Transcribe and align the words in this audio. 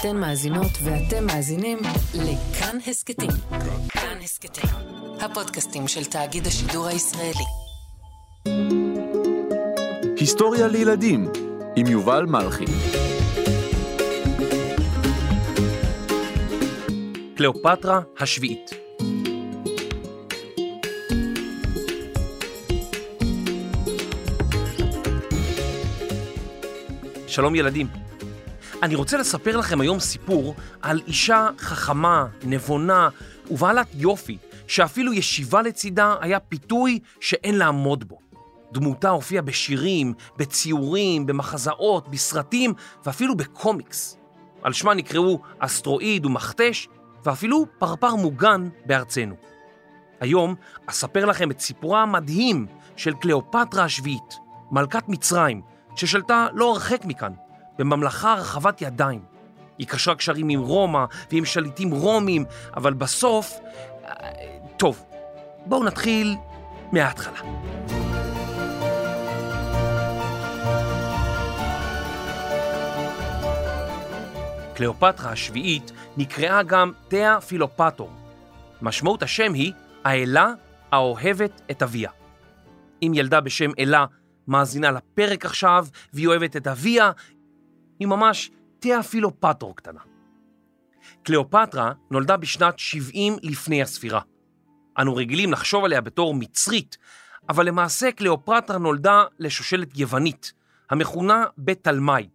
אתן 0.00 0.16
מאזינות 0.16 0.70
ואתם 0.84 1.26
מאזינים 1.26 1.78
לכאן 2.14 2.78
הסכתים. 2.86 3.30
כאן 3.88 4.18
הסכתים, 4.22 4.70
הפודקאסטים 5.20 5.88
של 5.88 6.04
תאגיד 6.04 6.46
השידור 6.46 6.86
הישראלי. 6.86 7.44
היסטוריה 10.16 10.68
לילדים 10.68 11.28
עם 11.76 11.86
יובל 11.86 12.24
מלכי. 12.26 12.64
קליאופטרה 17.36 18.00
השביעית 18.18 18.70
שלום 27.26 27.54
ילדים. 27.54 28.05
אני 28.82 28.94
רוצה 28.94 29.16
לספר 29.16 29.56
לכם 29.56 29.80
היום 29.80 30.00
סיפור 30.00 30.54
על 30.82 31.00
אישה 31.06 31.48
חכמה, 31.58 32.26
נבונה 32.44 33.08
ובעלת 33.50 33.86
יופי, 33.94 34.38
שאפילו 34.66 35.12
ישיבה 35.12 35.62
לצידה 35.62 36.14
היה 36.20 36.40
פיתוי 36.40 36.98
שאין 37.20 37.58
לעמוד 37.58 38.08
בו. 38.08 38.18
דמותה 38.72 39.10
הופיעה 39.10 39.42
בשירים, 39.42 40.14
בציורים, 40.36 41.26
במחזאות, 41.26 42.08
בסרטים 42.08 42.74
ואפילו 43.04 43.36
בקומיקס. 43.36 44.18
על 44.62 44.72
שמה 44.72 44.94
נקראו 44.94 45.40
אסטרואיד 45.58 46.26
ומכתש 46.26 46.88
ואפילו 47.24 47.66
פרפר 47.78 48.14
מוגן 48.14 48.68
בארצנו. 48.86 49.34
היום 50.20 50.54
אספר 50.86 51.24
לכם 51.24 51.50
את 51.50 51.60
סיפורה 51.60 52.02
המדהים 52.02 52.66
של 52.96 53.14
קליאופטרה 53.14 53.84
השביעית, 53.84 54.34
מלכת 54.70 55.08
מצרים, 55.08 55.60
ששלטה 55.96 56.46
לא 56.54 56.70
הרחק 56.70 57.04
מכאן, 57.04 57.32
בממלכה 57.78 58.34
רחבת 58.34 58.82
ידיים. 58.82 59.20
היא 59.78 59.86
קשרה 59.86 60.14
קשרים 60.14 60.48
עם 60.48 60.60
רומא 60.60 61.04
ועם 61.32 61.44
שליטים 61.44 61.90
רומים, 61.90 62.44
אבל 62.76 62.94
בסוף... 62.94 63.52
טוב, 64.76 65.04
בואו 65.66 65.84
נתחיל 65.84 66.36
מההתחלה. 66.92 67.40
קליאופטרה 74.74 75.30
השביעית 75.30 75.92
נקראה 76.16 76.62
גם 76.62 76.92
תאה 77.08 77.40
פילופטור. 77.40 78.10
משמעות 78.82 79.22
השם 79.22 79.52
היא 79.52 79.72
האלה 80.04 80.52
האוהבת 80.92 81.60
את 81.70 81.82
אביה. 81.82 82.10
אם 83.02 83.12
ילדה 83.14 83.40
בשם 83.40 83.70
אלה 83.78 84.06
מאזינה 84.48 84.90
לפרק 84.90 85.44
עכשיו 85.44 85.86
והיא 86.12 86.26
אוהבת 86.26 86.56
את 86.56 86.66
אביה, 86.66 87.10
היא 87.98 88.08
ממש 88.08 88.50
תאה 88.78 89.02
פילופטור 89.02 89.76
קטנה. 89.76 90.00
קליאופטרה 91.22 91.92
נולדה 92.10 92.36
בשנת 92.36 92.78
70 92.78 93.36
לפני 93.42 93.82
הספירה. 93.82 94.20
אנו 94.98 95.16
רגילים 95.16 95.52
לחשוב 95.52 95.84
עליה 95.84 96.00
בתור 96.00 96.34
מצרית, 96.34 96.96
אבל 97.48 97.66
למעשה 97.66 98.12
קליאופטרה 98.12 98.78
נולדה 98.78 99.24
לשושלת 99.38 99.98
יוונית, 99.98 100.52
המכונה 100.90 101.44
בית 101.58 101.84
תלמי, 101.84 102.28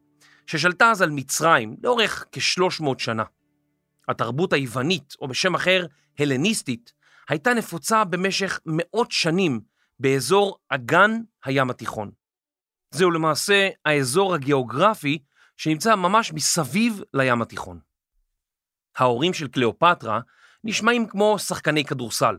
ששלטה 0.47 0.91
אז 0.91 1.01
על 1.01 1.09
מצרים 1.09 1.75
לאורך 1.83 2.25
כ-300 2.31 2.85
שנה. 2.97 3.23
התרבות 4.07 4.53
היוונית, 4.53 5.15
או 5.21 5.27
בשם 5.27 5.55
אחר, 5.55 5.85
הלניסטית, 6.19 6.93
הייתה 7.29 7.53
נפוצה 7.53 8.03
במשך 8.03 8.59
מאות 8.65 9.11
שנים 9.11 9.61
באזור 9.99 10.57
אגן 10.69 11.11
הים 11.45 11.69
התיכון. 11.69 12.11
זהו 12.91 13.11
למעשה 13.11 13.69
האזור 13.85 14.33
הגיאוגרפי 14.33 15.19
שנמצא 15.61 15.95
ממש 15.95 16.33
מסביב 16.33 17.01
לים 17.13 17.41
התיכון. 17.41 17.79
ההורים 18.97 19.33
של 19.33 19.47
קליאופטרה 19.47 20.19
נשמעים 20.63 21.07
כמו 21.07 21.39
שחקני 21.39 21.85
כדורסל. 21.85 22.37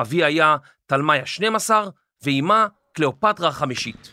אבי 0.00 0.24
היה 0.24 0.56
תלמי 0.86 1.18
ה-12 1.18 1.70
ואימה 2.22 2.66
קליאופטרה 2.94 3.48
החמישית. 3.48 4.12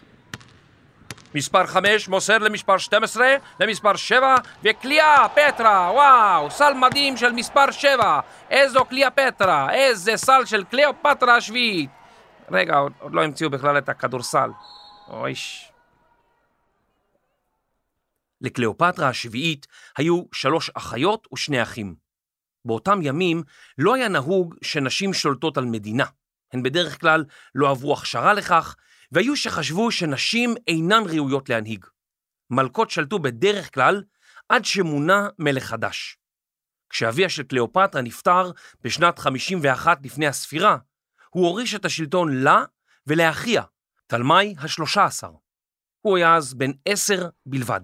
מספר 1.36 1.68
5 1.68 2.08
מוסר 2.08 2.38
למספר 2.38 2.78
12, 2.78 3.28
למספר 3.60 3.96
7, 3.96 4.36
וקליאה 4.64 5.30
פטרה, 5.30 5.92
וואו, 5.94 6.52
סל 6.52 6.74
מדהים 6.74 7.18
של 7.18 7.32
מספר 7.32 7.72
7, 7.72 8.20
איזו 8.50 8.86
קליאה 8.86 9.10
פטרה, 9.10 9.74
איזה 9.74 10.18
סל 10.18 10.46
של 10.46 10.64
קליאופטרה 10.64 11.36
השביעית. 11.36 11.90
רגע, 12.52 12.76
עוד, 12.76 12.94
עוד 13.00 13.14
לא 13.14 13.24
המציאו 13.24 13.50
בכלל 13.50 13.78
את 13.78 13.90
הכדורסל. 13.90 14.50
אויש. 15.10 15.73
לקליאופטרה 18.44 19.10
השביעית 19.10 19.68
היו 19.98 20.24
שלוש 20.34 20.70
אחיות 20.70 21.28
ושני 21.34 21.62
אחים. 21.64 21.96
באותם 22.66 23.00
ימים 23.02 23.44
לא 23.78 23.96
היה 23.96 24.08
נהוג 24.08 24.56
שנשים 24.64 25.14
שולטות 25.14 25.58
על 25.58 25.66
מדינה. 25.66 26.06
הן 26.54 26.64
בדרך 26.64 27.02
כלל 27.02 27.26
לא 27.56 27.70
עברו 27.70 27.94
הכשרה 27.94 28.34
לכך, 28.34 28.76
והיו 29.12 29.36
שחשבו 29.36 29.92
שנשים 29.92 30.56
אינן 30.68 31.04
ראויות 31.06 31.50
להנהיג. 31.50 31.86
מלכות 32.50 32.90
שלטו 32.90 33.20
בדרך 33.20 33.74
כלל 33.74 34.04
עד 34.50 34.66
שמונה 34.66 35.28
מלך 35.40 35.64
חדש. 35.64 36.18
כשאביה 36.90 37.30
של 37.30 37.44
קליאופטרה 37.44 38.02
נפטר 38.02 38.52
בשנת 38.82 39.20
51 39.20 40.00
לפני 40.04 40.28
הספירה, 40.28 40.78
הוא 41.30 41.48
הוריש 41.48 41.76
את 41.76 41.86
השלטון 41.86 42.44
לה 42.44 42.64
ולאחיה, 43.08 43.64
תלמי 44.08 44.56
השלושה 44.58 45.06
עשר. 45.06 45.32
הוא 46.02 46.18
היה 46.18 46.36
אז 46.36 46.54
בן 46.54 46.72
עשר 46.86 47.30
בלבד. 47.46 47.82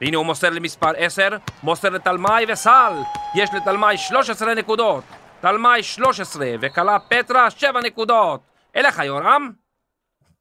הנה 0.00 0.16
הוא 0.16 0.26
מוסר 0.26 0.50
למספר 0.50 0.90
עשר, 0.96 1.28
מוסר 1.62 1.88
לתלמי 1.88 2.52
וסל. 2.52 2.92
יש 3.36 3.50
לתלמי 3.54 3.98
13 3.98 4.54
נקודות. 4.54 5.04
תלמי 5.40 5.82
13 5.82 6.46
וכלה 6.60 6.98
פטרה 6.98 7.50
7 7.50 7.80
נקודות. 7.80 8.40
אליך 8.76 8.98
יורם. 8.98 9.52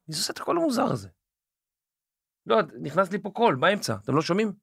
מי 0.08 0.16
עושה 0.16 0.34
את 0.34 0.40
הקול 0.40 0.58
המוזר 0.58 0.86
הזה? 0.86 1.08
לא, 2.46 2.58
נכנס 2.82 3.12
לי 3.12 3.20
פה 3.22 3.30
קול 3.30 3.56
באמצע, 3.56 3.96
אתם 4.04 4.16
לא 4.16 4.22
שומעים? 4.22 4.54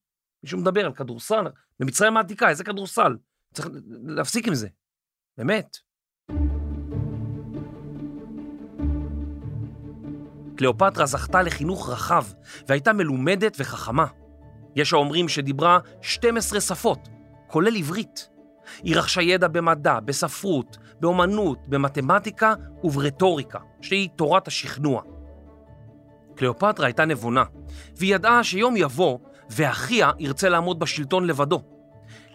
מישהו 0.43 0.59
מדבר 0.59 0.87
על 0.87 0.93
כדורסל, 0.93 1.45
במצרים 1.81 2.17
העתיקה, 2.17 2.49
איזה 2.49 2.65
כדורסל? 2.65 3.17
צריך 3.55 3.69
להפסיק 4.07 4.49
עם 4.49 4.55
זה, 4.55 4.69
באמת. 5.39 5.77
קליאופטרה 10.57 11.07
זכתה 11.07 11.43
לחינוך 11.43 11.91
רחב 11.91 12.25
והייתה 12.67 12.93
מלומדת 12.93 13.57
וחכמה. 13.59 14.07
יש 14.77 14.93
האומרים 14.93 15.29
שדיברה 15.29 15.79
12 16.03 16.61
שפות, 16.61 17.09
כולל 17.47 17.77
עברית. 17.77 18.29
היא 18.83 18.97
רכשה 18.97 19.23
ידע 19.23 19.49
במדע, 19.49 20.01
בספרות, 20.01 20.79
באומנות, 21.01 21.69
במתמטיקה 21.69 22.55
וברטוריקה, 22.85 23.59
שהיא 23.81 24.09
תורת 24.17 24.49
השכנוע. 24.49 25.03
קליאופטרה 26.37 26.87
הייתה 26.87 27.05
נבונה, 27.05 27.45
והיא 27.97 28.15
ידעה 28.15 28.45
שיום 28.45 28.77
יבוא 28.77 29.19
ואחיה 29.51 30.11
ירצה 30.19 30.49
לעמוד 30.49 30.79
בשלטון 30.79 31.27
לבדו. 31.27 31.63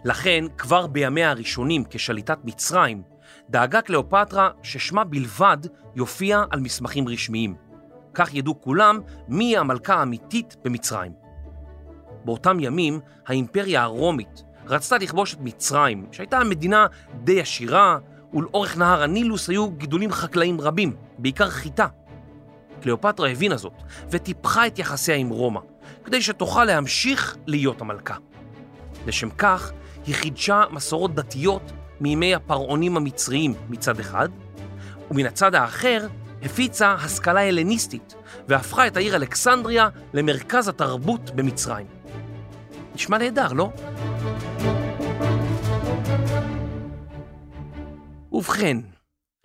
לכן, 0.06 0.46
כבר 0.58 0.88
בימיה 0.88 1.29
הראשונים 1.29 1.84
כשליטת 1.90 2.38
מצרים, 2.44 3.03
דאגה 3.50 3.81
קליאופטרה 3.81 4.50
ששמה 4.63 5.03
בלבד 5.03 5.58
יופיע 5.96 6.44
על 6.50 6.59
מסמכים 6.59 7.08
רשמיים. 7.08 7.56
כך 8.13 8.34
ידעו 8.34 8.62
כולם 8.62 9.00
מי 9.28 9.58
המלכה 9.58 9.96
האמיתית 9.96 10.56
במצרים. 10.63 11.20
באותם 12.25 12.59
ימים 12.59 12.99
האימפריה 13.27 13.83
הרומית 13.83 14.43
רצתה 14.67 14.97
לכבוש 14.97 15.33
את 15.33 15.39
מצרים, 15.41 16.05
שהייתה 16.11 16.43
מדינה 16.43 16.85
די 17.23 17.41
עשירה, 17.41 17.97
ולאורך 18.33 18.77
נהר 18.77 19.03
הנילוס 19.03 19.49
היו 19.49 19.71
גידולים 19.71 20.11
חקלאיים 20.11 20.61
רבים, 20.61 20.95
בעיקר 21.17 21.49
חיטה. 21.49 21.87
קליאופטרה 22.81 23.29
הבינה 23.29 23.57
זאת, 23.57 23.73
וטיפחה 24.09 24.67
את 24.67 24.79
יחסיה 24.79 25.15
עם 25.15 25.29
רומא, 25.29 25.59
כדי 26.03 26.21
שתוכל 26.21 26.65
להמשיך 26.65 27.37
להיות 27.47 27.81
המלכה. 27.81 28.16
לשם 29.07 29.29
כך, 29.29 29.72
היא 30.05 30.16
חידשה 30.16 30.63
מסורות 30.72 31.16
דתיות 31.16 31.72
מימי 31.99 32.35
הפרעונים 32.35 32.97
המצריים 32.97 33.53
מצד 33.69 33.99
אחד, 33.99 34.29
ומן 35.11 35.25
הצד 35.25 35.55
האחר 35.55 36.07
הפיצה 36.43 36.93
השכלה 36.93 37.41
הלניסטית, 37.41 38.16
והפכה 38.47 38.87
את 38.87 38.97
העיר 38.97 39.16
אלכסנדריה 39.16 39.90
למרכז 40.13 40.67
התרבות 40.67 41.31
במצרים. 41.35 42.00
נשמע 43.01 43.17
נהדר, 43.17 43.53
לא? 43.53 43.69
ובכן, 48.31 48.77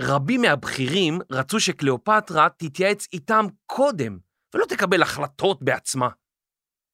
רבים 0.00 0.40
מהבכירים 0.40 1.18
רצו 1.30 1.60
שקליאופטרה 1.60 2.48
תתייעץ 2.56 3.06
איתם 3.12 3.46
קודם, 3.66 4.18
ולא 4.54 4.64
תקבל 4.68 5.02
החלטות 5.02 5.62
בעצמה. 5.62 6.08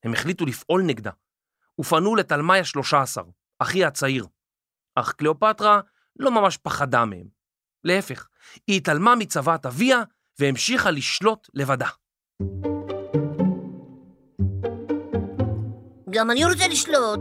הם 0.05 0.13
החליטו 0.13 0.47
לפעול 0.47 0.83
נגדה, 0.83 1.11
ופנו 1.81 2.17
לתלמי 2.17 2.59
השלושה 2.59 3.03
עשר, 3.03 3.25
אחי 3.59 3.85
הצעיר. 3.85 4.27
אך 4.95 5.13
קליאופטרה 5.13 5.81
לא 6.19 6.31
ממש 6.31 6.57
פחדה 6.57 7.05
מהם. 7.05 7.27
להפך, 7.85 8.29
היא 8.67 8.77
התעלמה 8.77 9.15
מצוות 9.17 9.67
אביה 9.67 10.03
והמשיכה 10.39 10.91
לשלוט 10.91 11.49
לבדה. 11.55 11.89
גם 16.13 16.31
אני 16.31 16.45
רוצה 16.45 16.69
לשלוט. 16.69 17.21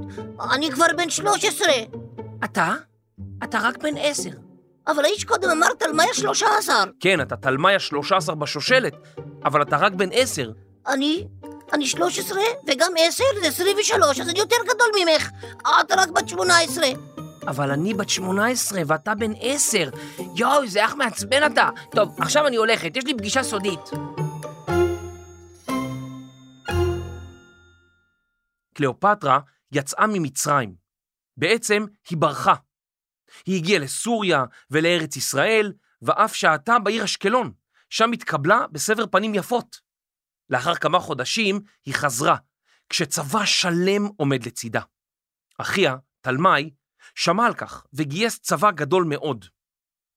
אני 0.52 0.72
כבר 0.72 0.86
בן 0.98 1.10
13. 1.10 1.68
אתה? 2.44 2.74
אתה 3.44 3.60
רק 3.60 3.78
בן 3.78 3.98
עשר. 3.98 4.30
אבל 4.88 5.06
האיש 5.06 5.24
קודם 5.24 5.50
אמר 5.50 5.68
תלמי 5.80 6.04
ה-13. 6.04 6.70
כן, 7.00 7.22
אתה 7.22 7.36
תלמי 7.36 7.74
ה-13 7.74 8.36
בשושלת, 8.36 8.94
אבל 9.46 9.62
אתה 9.62 9.78
רק 9.78 9.94
בן 9.94 10.10
עשר. 10.12 10.52
אני? 10.88 11.28
אני 11.74 11.86
13 11.86 12.42
וגם 12.68 12.92
10 13.08 13.24
זה 13.42 13.48
23, 13.48 14.20
אז 14.20 14.30
אני 14.30 14.40
יותר 14.40 14.56
גדול 14.64 14.88
ממך. 15.00 15.30
את 15.62 15.92
רק 15.92 16.10
בת 16.10 16.30
18. 16.30 16.88
אבל 17.48 17.72
אני 17.72 17.94
בת 17.94 18.10
18 18.10 18.82
ואתה 18.88 19.16
בן 19.16 19.32
10. 19.40 19.90
יואו, 20.36 20.64
איזה 20.64 20.86
אח 20.86 20.94
מעצבן 20.96 21.46
אתה. 21.46 21.70
טוב, 21.96 22.10
עכשיו 22.20 22.48
אני 22.48 22.56
הולכת, 22.56 22.98
יש 22.98 23.06
לי 23.06 23.14
פגישה 23.14 23.44
סודית. 23.44 23.80
קליאופטרה 28.74 29.40
יצאה 29.72 30.06
ממצרים. 30.08 30.76
בעצם 31.38 31.86
היא 32.10 32.18
ברחה. 32.18 32.54
היא 33.46 33.58
הגיעה 33.58 33.80
לסוריה 33.80 34.46
ולארץ 34.72 35.16
ישראל, 35.16 35.74
ואף 36.02 36.36
שהתה 36.36 36.80
בעיר 36.80 37.04
אשקלון, 37.04 37.54
שם 37.90 38.12
התקבלה 38.12 38.68
בסבר 38.72 39.08
פנים 39.08 39.36
יפות. 39.36 39.82
לאחר 40.50 40.76
כמה 40.76 41.00
חודשים 41.00 41.60
היא 41.86 41.94
חזרה, 41.94 42.36
כשצבא 42.90 43.46
שלם 43.46 44.06
עומד 44.18 44.46
לצידה. 44.46 44.82
אחיה, 45.58 45.96
תלמי, 46.22 46.74
שמע 47.16 47.46
על 47.46 47.54
כך 47.54 47.86
וגייס 47.94 48.40
צבא 48.40 48.72
גדול 48.72 49.04
מאוד. 49.04 49.46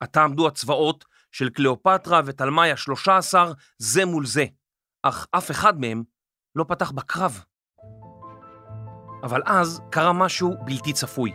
עתה 0.00 0.24
עמדו 0.24 0.48
הצבאות 0.48 1.04
של 1.32 1.50
קליאופטרה 1.50 2.20
ותלמי 2.26 2.70
השלושה 2.70 3.16
עשר 3.16 3.52
זה 3.78 4.04
מול 4.04 4.26
זה, 4.26 4.44
אך 5.02 5.26
אף 5.30 5.50
אחד 5.50 5.80
מהם 5.80 6.02
לא 6.54 6.64
פתח 6.68 6.90
בקרב. 6.90 7.44
אבל 9.24 9.42
אז 9.46 9.80
קרה 9.90 10.12
משהו 10.12 10.54
בלתי 10.64 10.92
צפוי. 10.92 11.32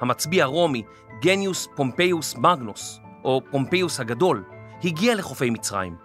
המצביא 0.00 0.42
הרומי, 0.42 0.82
גנאיוס 1.22 1.68
פומפיוס 1.74 2.34
מגנוס, 2.34 3.00
או 3.24 3.40
פומפיוס 3.50 4.00
הגדול, 4.00 4.44
הגיע 4.84 5.14
לחופי 5.14 5.50
מצרים. 5.50 5.96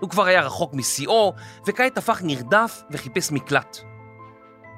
הוא 0.00 0.10
כבר 0.10 0.24
היה 0.24 0.40
רחוק 0.40 0.74
משיאו, 0.74 1.34
וכעת 1.66 1.98
הפך 1.98 2.20
נרדף 2.24 2.82
וחיפש 2.90 3.32
מקלט. 3.32 3.78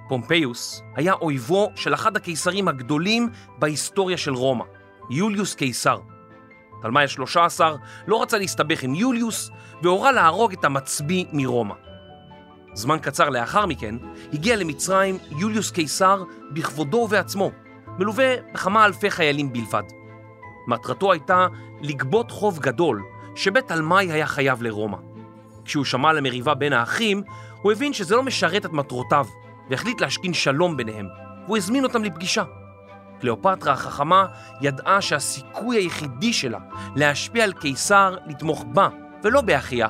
פומפיוס 0.09 0.83
היה 0.97 1.13
אויבו 1.13 1.71
של 1.75 1.95
אחד 1.95 2.17
הקיסרים 2.17 2.69
הגדולים 2.69 3.29
בהיסטוריה 3.59 4.17
של 4.17 4.35
רומא, 4.35 4.65
יוליוס 5.11 5.55
קיסר. 5.55 5.99
תלמי 6.83 7.01
ה-13 7.01 7.61
לא 8.07 8.23
רצה 8.23 8.39
להסתבך 8.39 8.83
עם 8.83 8.95
יוליוס, 8.95 9.51
והורה 9.83 10.13
להרוג 10.13 10.53
את 10.53 10.65
המצביא 10.65 11.25
מרומא. 11.33 11.84
זמן 12.75 12.99
קצר 13.03 13.29
לאחר 13.29 13.67
מכן 13.67 13.95
הגיע 14.33 14.57
למצרים 14.57 15.19
יוליוס 15.39 15.71
קיסר 15.71 16.23
בכבודו 16.53 16.97
ובעצמו, 16.97 17.51
מלווה 17.99 18.35
בכמה 18.55 18.85
אלפי 18.85 19.11
חיילים 19.11 19.53
בלבד. 19.53 19.83
מטרתו 20.69 21.13
הייתה 21.13 21.47
לגבות 21.81 22.31
חוב 22.31 22.59
גדול 22.59 23.03
שבית 23.35 23.69
תלמי 23.69 24.13
היה 24.13 24.27
חייב 24.27 24.63
לרומא. 24.63 24.97
כשהוא 25.65 25.85
שמע 25.85 26.11
על 26.11 26.19
המריבה 26.19 26.55
בין 26.55 26.73
האחים, 26.73 27.23
הוא 27.63 27.73
הבין 27.73 27.93
שזה 27.93 28.17
לא 28.17 28.23
משרת 28.23 28.67
את 28.67 28.73
מטרותיו, 28.73 29.27
והחליט 29.71 30.01
להשכין 30.01 30.35
שלום 30.35 30.77
ביניהם, 30.77 31.07
והוא 31.45 31.57
הזמין 31.57 31.85
אותם 31.85 32.05
לפגישה. 32.05 32.45
קליאופטרה 33.21 33.73
החכמה 33.73 34.27
ידעה 34.61 35.01
שהסיכוי 35.01 35.77
היחידי 35.77 36.33
שלה 36.33 36.59
להשפיע 36.97 37.45
על 37.45 37.53
קיסר 37.53 38.17
לתמוך 38.27 38.65
בה, 38.73 38.89
ולא 39.23 39.41
באחיה, 39.41 39.89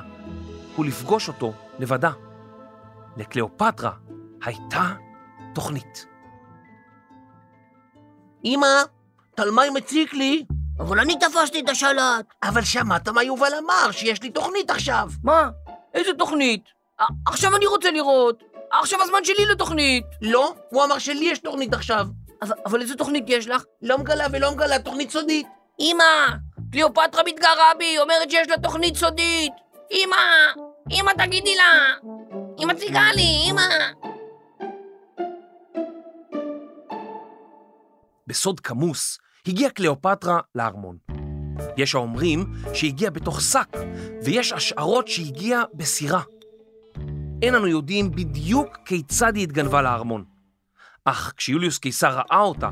הוא 0.75 0.85
לפגוש 0.85 1.27
אותו 1.27 1.53
לבדה. 1.79 2.11
לקליאופטרה 3.17 3.91
הייתה 4.43 4.93
תוכנית. 5.55 6.05
אמא, 8.45 8.81
תלמי 9.35 9.69
מציק 9.69 10.13
לי. 10.13 10.45
אבל 10.79 10.99
אני 10.99 11.15
תפסתי 11.19 11.59
את 11.59 11.69
השלט. 11.69 12.25
אבל 12.43 12.61
שמעת 12.61 13.07
מה 13.07 13.23
יובל 13.23 13.51
אמר, 13.63 13.91
שיש 13.91 14.21
לי 14.21 14.29
תוכנית 14.29 14.69
עכשיו. 14.69 15.07
מה? 15.23 15.49
איזה 15.93 16.13
תוכנית? 16.17 16.63
עכשיו 17.25 17.55
אני 17.55 17.65
רוצה 17.65 17.91
לראות. 17.91 18.43
עכשיו 18.71 19.01
הזמן 19.01 19.23
שלי 19.23 19.45
לתוכנית. 19.45 20.05
לא, 20.21 20.53
הוא 20.69 20.83
אמר 20.83 20.99
שלי 20.99 21.25
יש 21.25 21.39
תוכנית 21.39 21.73
עכשיו. 21.73 22.05
אבל, 22.41 22.55
אבל 22.65 22.81
איזה 22.81 22.95
תוכנית 22.95 23.23
יש 23.27 23.47
לך? 23.47 23.63
לא 23.81 23.97
מגלה 23.97 24.27
ולא 24.31 24.51
מגלה, 24.51 24.79
תוכנית 24.79 25.11
סודית. 25.11 25.47
אמא, 25.79 26.03
קליאופטרה 26.71 27.23
מתגרה 27.25 27.71
בי, 27.77 27.99
אומרת 27.99 28.31
שיש 28.31 28.47
לה 28.47 28.57
תוכנית 28.57 28.95
סודית. 28.95 29.53
אמא, 29.91 30.17
אמא 30.91 31.11
תגידי 31.11 31.55
לה. 31.55 31.63
היא 32.57 32.67
מציגה 32.67 33.11
לי, 33.15 33.51
אמא. 33.51 33.61
בסוד 38.27 38.59
כמוס 38.59 39.19
הגיעה 39.47 39.71
קליאופטרה 39.71 40.39
לארמון. 40.55 40.97
יש 41.77 41.95
האומרים 41.95 42.45
שהגיעה 42.73 43.11
בתוך 43.11 43.41
שק, 43.41 43.77
ויש 44.23 44.53
השערות 44.53 45.07
שהגיעה 45.07 45.63
בסירה. 45.73 46.21
אין 47.41 47.55
אנו 47.55 47.67
יודעים 47.67 48.11
בדיוק 48.11 48.77
כיצד 48.85 49.35
היא 49.35 49.43
התגנבה 49.43 49.81
לארמון. 49.81 50.23
אך 51.05 51.33
כשיוליוס 51.37 51.77
קיסר 51.77 52.09
ראה 52.09 52.39
אותה, 52.39 52.69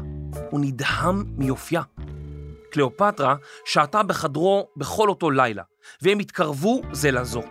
הוא 0.52 0.60
נדהם 0.60 1.24
מיופייה. 1.38 1.82
קליאופטרה 2.72 3.36
שהתה 3.66 4.04
בחדרו 4.04 4.68
בכל 4.78 5.10
אותו 5.10 5.32
לילה, 5.32 5.64
והם 6.02 6.20
התקרבו 6.20 6.82
זה 6.92 7.12
לזו. 7.12 7.42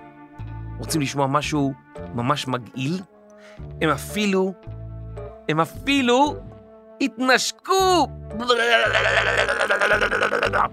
רוצים 0.78 1.00
לשמוע 1.00 1.26
משהו 1.26 1.72
ממש 2.14 2.48
מגעיל? 2.48 3.00
הם 3.80 3.90
אפילו, 3.90 4.52
הם 5.48 5.60
אפילו 5.60 6.36
התנשקו! 7.00 8.08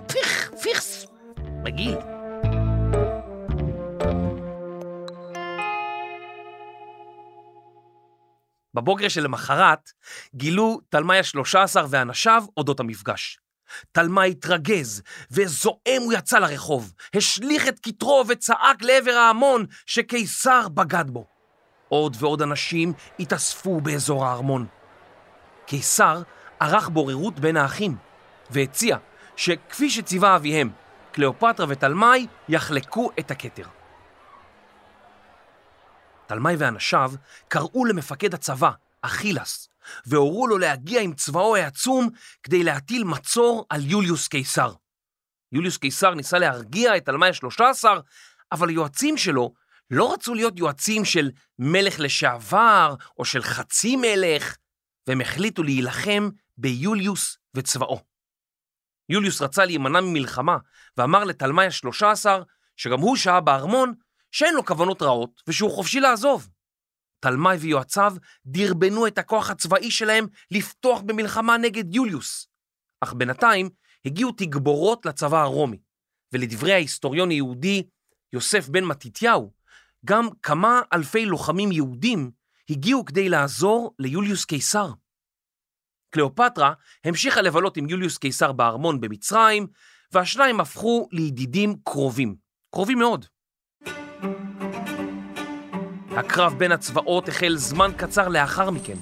פיך, 0.07 0.51
פיכס, 0.61 1.07
מגעיל. 1.63 1.97
בבוקר 8.73 9.07
שלמחרת 9.07 9.89
גילו 10.35 10.79
תלמי 10.89 11.19
השלושה 11.19 11.63
עשר 11.63 11.85
ואנשיו 11.89 12.43
אודות 12.57 12.79
המפגש. 12.79 13.39
תלמי 13.91 14.29
התרגז, 14.29 15.01
וזועם 15.31 16.01
הוא 16.01 16.13
יצא 16.13 16.39
לרחוב, 16.39 16.93
השליך 17.15 17.67
את 17.67 17.79
כתרו 17.83 18.23
וצעק 18.27 18.81
לעבר 18.81 19.11
ההמון 19.11 19.65
שקיסר 19.85 20.67
בגד 20.67 21.09
בו. 21.09 21.25
עוד 21.89 22.17
ועוד 22.19 22.41
אנשים 22.41 22.93
התאספו 23.19 23.81
באזור 23.81 24.25
הארמון. 24.25 24.65
קיסר 25.65 26.21
ערך 26.59 26.89
בוררות 26.89 27.39
בין 27.39 27.57
האחים, 27.57 27.95
והציע 28.49 28.97
שכפי 29.35 29.89
שציווה 29.89 30.35
אביהם, 30.35 30.69
קליאופטרה 31.11 31.65
ותלמי 31.69 32.27
יחלקו 32.49 33.11
את 33.19 33.31
הכתר. 33.31 33.65
תלמי 36.27 36.55
ואנשיו 36.57 37.11
קראו 37.47 37.85
למפקד 37.85 38.33
הצבא, 38.33 38.71
אכילס, 39.01 39.68
והורו 40.05 40.47
לו 40.47 40.57
להגיע 40.57 41.01
עם 41.01 41.13
צבאו 41.13 41.55
העצום 41.55 42.09
כדי 42.43 42.63
להטיל 42.63 43.03
מצור 43.03 43.65
על 43.69 43.81
יוליוס 43.85 44.27
קיסר. 44.27 44.73
יוליוס 45.51 45.77
קיסר 45.77 46.13
ניסה 46.13 46.39
להרגיע 46.39 46.97
את 46.97 47.09
השלושה 47.29 47.69
עשר, 47.69 47.99
אבל 48.51 48.69
היועצים 48.69 49.17
שלו 49.17 49.53
לא 49.91 50.13
רצו 50.13 50.33
להיות 50.33 50.59
יועצים 50.59 51.05
של 51.05 51.31
מלך 51.59 51.99
לשעבר 51.99 52.95
או 53.19 53.25
של 53.25 53.41
חצי 53.41 53.95
מלך, 53.95 54.55
והם 55.07 55.21
החליטו 55.21 55.63
להילחם 55.63 56.29
ביוליוס 56.57 57.37
וצבאו. 57.53 57.99
יוליוס 59.09 59.41
רצה 59.41 59.65
להימנע 59.65 60.01
ממלחמה, 60.01 60.57
ואמר 60.97 61.23
לתלמי 61.23 61.65
השלושה 61.65 62.11
עשר, 62.11 62.43
שגם 62.77 62.99
הוא 62.99 63.15
שהה 63.15 63.41
בארמון, 63.41 63.93
שאין 64.31 64.53
לו 64.53 64.65
כוונות 64.65 65.01
רעות 65.01 65.43
ושהוא 65.47 65.71
חופשי 65.71 65.99
לעזוב. 65.99 66.49
תלמי 67.19 67.55
ויועציו 67.59 68.13
דרבנו 68.45 69.07
את 69.07 69.17
הכוח 69.17 69.49
הצבאי 69.49 69.91
שלהם 69.91 70.27
לפתוח 70.51 71.01
במלחמה 71.01 71.57
נגד 71.57 71.95
יוליוס. 71.95 72.47
אך 73.01 73.13
בינתיים 73.13 73.69
הגיעו 74.05 74.31
תגבורות 74.31 75.05
לצבא 75.05 75.41
הרומי, 75.41 75.79
ולדברי 76.33 76.73
ההיסטוריון 76.73 77.29
היהודי 77.29 77.83
יוסף 78.33 78.69
בן 78.69 78.83
מתתיהו, 78.83 79.51
גם 80.05 80.27
כמה 80.43 80.81
אלפי 80.93 81.25
לוחמים 81.25 81.71
יהודים 81.71 82.31
הגיעו 82.69 83.05
כדי 83.05 83.29
לעזור 83.29 83.95
ליוליוס 83.99 84.45
קיסר. 84.45 84.91
קליאופטרה 86.09 86.73
המשיכה 87.03 87.41
לבלות 87.41 87.77
עם 87.77 87.89
יוליוס 87.89 88.17
קיסר 88.17 88.51
בארמון 88.51 89.01
במצרים, 89.01 89.67
והשניים 90.11 90.59
הפכו 90.59 91.07
לידידים 91.11 91.75
קרובים, 91.83 92.35
קרובים 92.71 92.99
מאוד. 92.99 93.25
הקרב 96.17 96.53
בין 96.57 96.71
הצבאות 96.71 97.29
החל 97.29 97.55
זמן 97.57 97.91
קצר 97.97 98.27
לאחר 98.27 98.69
מכן, 98.69 98.97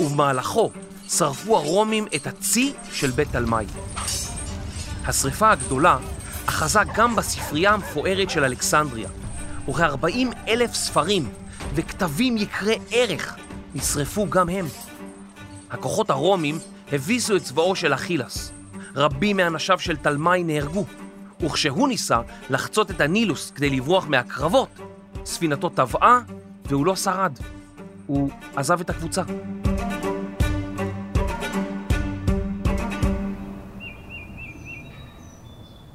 ובמהלכו 0.00 0.70
שרפו 1.08 1.56
הרומים 1.56 2.06
את 2.14 2.26
הצי 2.26 2.72
של 2.92 3.10
בית 3.10 3.28
תלמי. 3.32 3.64
השרפה 5.06 5.50
הגדולה 5.50 5.98
אחזה 6.46 6.80
גם 6.94 7.16
בספרייה 7.16 7.72
המפוארת 7.72 8.30
של 8.30 8.44
אלכסנדריה, 8.44 9.08
וכ-40 9.68 10.36
אלף 10.48 10.74
ספרים 10.74 11.30
וכתבים 11.74 12.36
יקרי 12.36 12.78
ערך 12.90 13.36
נשרפו 13.74 14.30
גם 14.30 14.48
הם. 14.48 14.66
הכוחות 15.70 16.10
הרומים 16.10 16.58
הביסו 16.92 17.36
את 17.36 17.42
צבאו 17.42 17.76
של 17.76 17.94
אכילס. 17.94 18.52
רבים 18.96 19.36
מאנשיו 19.36 19.78
של 19.78 19.96
תלמי 19.96 20.44
נהרגו, 20.44 20.84
וכשהוא 21.40 21.88
ניסה 21.88 22.20
לחצות 22.50 22.90
את 22.90 23.00
הנילוס 23.00 23.52
כדי 23.54 23.70
לברוח 23.70 24.06
מהקרבות, 24.06 24.68
ספינתו 25.24 25.68
טבעה 25.68 26.20
והוא 26.70 26.86
לא 26.86 26.96
שרד. 26.96 27.38
הוא 28.06 28.30
עזב 28.56 28.80
את 28.80 28.90
הקבוצה. 28.90 29.22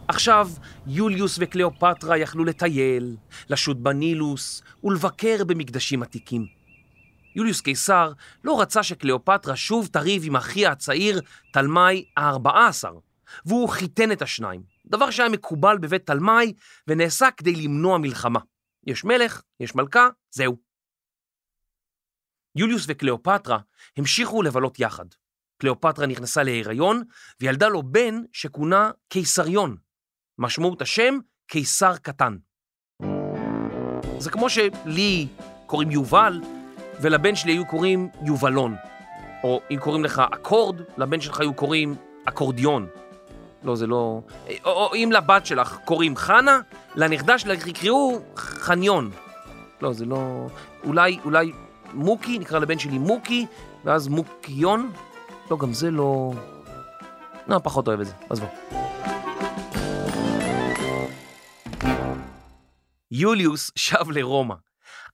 עכשיו 0.08 0.50
יוליוס 0.88 1.38
וקליאופטרה 1.40 2.18
יכלו 2.18 2.46
לטייל, 2.46 3.18
לשוט 3.50 3.78
בנילוס 3.78 4.64
ולבקר 4.84 5.44
במקדשים 5.44 6.04
עתיקים. 6.04 6.46
יוליוס 7.36 7.62
קיסר 7.62 8.12
לא 8.44 8.62
רצה 8.62 8.84
שקליאופטרה 8.84 9.56
שוב 9.56 9.88
תריב 9.88 10.24
עם 10.26 10.36
אחיה 10.36 10.72
הצעיר, 10.72 11.22
תלמי 11.54 12.06
ה-14, 12.18 12.90
והוא 13.46 13.70
חיתן 13.70 14.12
את 14.12 14.22
השניים, 14.22 14.62
דבר 14.86 15.12
שהיה 15.12 15.30
מקובל 15.30 15.78
בבית 15.78 16.06
תלמי 16.06 16.54
ונעשה 16.88 17.28
כדי 17.38 17.56
למנוע 17.56 17.98
מלחמה. 17.98 18.40
יש 18.88 19.04
מלך, 19.04 19.42
יש 19.60 19.76
מלכה, 19.76 20.08
זהו. 20.32 20.65
יוליוס 22.56 22.86
וקליאופטרה 22.88 23.58
המשיכו 23.98 24.42
לבלות 24.42 24.80
יחד. 24.80 25.06
קליאופטרה 25.58 26.06
נכנסה 26.06 26.44
להיריון 26.44 27.04
וילדה 27.42 27.68
לו 27.68 27.84
בן 27.84 28.22
שכונה 28.32 28.92
קיסריון. 29.10 29.76
משמעות 30.38 30.82
השם, 30.82 31.18
קיסר 31.48 31.98
קטן. 31.98 32.38
זה 34.18 34.32
כמו 34.32 34.50
שלי 34.50 35.28
קוראים 35.66 35.92
יובל, 35.92 36.42
ולבן 37.02 37.36
שלי 37.36 37.52
היו 37.52 37.66
קוראים 37.66 38.10
יובלון. 38.26 38.76
או 39.44 39.62
אם 39.72 39.78
קוראים 39.80 40.04
לך 40.04 40.22
אקורד, 40.32 40.82
לבן 40.98 41.22
שלך 41.22 41.40
היו 41.40 41.54
קוראים 41.54 41.96
אקורדיון. 42.26 42.88
לא, 43.64 43.76
זה 43.76 43.88
לא... 43.88 44.22
או, 44.64 44.72
או 44.72 44.96
אם 44.96 45.10
לבת 45.14 45.46
שלך 45.46 45.78
קוראים 45.86 46.16
חנה, 46.16 46.60
לנכדה 46.96 47.40
שלך 47.40 47.68
יקראו 47.68 48.22
חניון. 48.36 49.12
לא, 49.82 49.94
זה 49.94 50.06
לא... 50.06 50.48
אולי, 50.84 51.20
אולי 51.26 51.52
מוקי, 51.94 52.40
נקרא 52.40 52.60
לבן 52.60 52.80
שלי 52.80 52.98
מוקי, 52.98 53.46
ואז 53.84 54.08
מוקיון? 54.08 54.92
לא, 55.52 55.58
גם 55.58 55.74
זה 55.74 55.92
לא... 55.92 56.34
לא, 57.48 57.60
פחות 57.64 57.88
אוהב 57.88 58.00
את 58.00 58.08
זה, 58.08 58.14
עזבו. 58.30 58.48
יוליוס 63.12 63.72
שב 63.76 64.12
לרומא, 64.12 64.56